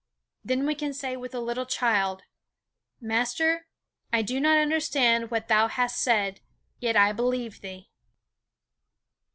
Then 0.43 0.65
we 0.65 0.73
can 0.73 0.93
say 0.95 1.15
with 1.15 1.31
the 1.33 1.39
little 1.39 1.67
child: 1.67 2.23
"Master, 2.99 3.67
I 4.11 4.23
do 4.23 4.39
not 4.39 4.57
understand 4.57 5.29
what 5.29 5.47
thou 5.47 5.67
hast 5.67 6.01
said, 6.01 6.39
yet 6.79 6.95
I 6.97 7.11
believe 7.11 7.61
thee." 7.61 7.91